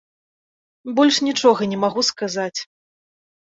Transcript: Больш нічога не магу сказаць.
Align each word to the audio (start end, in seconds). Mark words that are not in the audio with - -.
Больш 0.99 1.15
нічога 1.27 1.69
не 1.75 1.79
магу 1.85 2.01
сказаць. 2.11 2.59